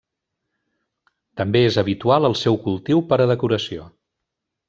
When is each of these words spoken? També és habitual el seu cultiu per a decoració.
També 1.41 1.61
és 1.65 1.77
habitual 1.81 2.29
el 2.31 2.37
seu 2.45 2.59
cultiu 2.65 3.05
per 3.13 3.21
a 3.27 3.31
decoració. 3.35 3.87